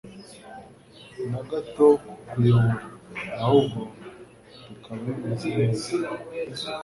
[1.29, 2.73] na gato ko kubora,
[3.43, 3.79] ahubwo
[4.67, 4.99] bikaba
[5.41, 5.49] bimeze
[6.33, 6.69] neza,